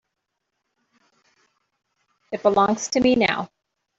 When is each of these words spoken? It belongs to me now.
It 2.31 2.41
belongs 2.41 2.87
to 2.87 2.99
me 3.01 3.13
now. 3.15 3.51